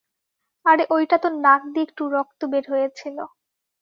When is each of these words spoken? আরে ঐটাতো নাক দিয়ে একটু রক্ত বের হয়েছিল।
আরে 0.65 0.83
ঐটাতো 0.91 1.27
নাক 1.43 1.61
দিয়ে 1.73 1.85
একটু 1.87 2.03
রক্ত 2.15 2.41
বের 2.51 2.65
হয়েছিল। 2.71 3.17